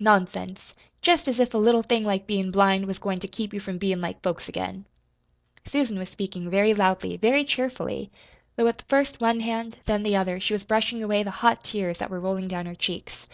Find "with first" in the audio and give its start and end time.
8.64-9.20